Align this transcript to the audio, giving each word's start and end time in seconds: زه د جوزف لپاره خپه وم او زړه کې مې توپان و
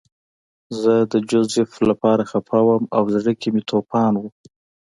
زه 0.81 0.93
د 1.11 1.13
جوزف 1.29 1.71
لپاره 1.89 2.23
خپه 2.31 2.59
وم 2.67 2.83
او 2.97 3.03
زړه 3.15 3.33
کې 3.41 3.49
مې 3.53 3.61
توپان 3.69 4.13
و 4.17 4.23